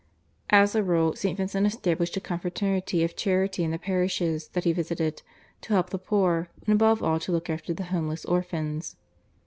[0.49, 1.37] As a rule St.
[1.37, 5.21] Vincent established a confraternity of charity in the parishes that he visited
[5.61, 8.95] to help the poor and above all to look after the homeless orphans.